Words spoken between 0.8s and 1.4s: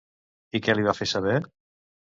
va fer saber?